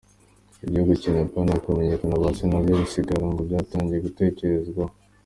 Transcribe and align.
Ibyo 0.65 0.81
gupima 0.89 1.19
abana 1.23 1.51
hakamenyekana 1.57 2.21
ba 2.23 2.29
se 2.37 2.43
na 2.47 2.57
byo 2.63 2.73
i 2.75 2.79
Gisagara 2.83 3.25
ngo 3.29 3.39
byatangiye 3.47 3.99
gutekerezwaho. 4.05 4.93